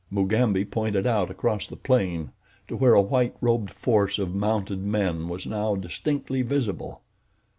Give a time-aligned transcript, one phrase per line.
[0.09, 2.31] Mugambi pointed out across the plain
[2.67, 7.01] to where a white robed force of mounted men was now distinctly visible.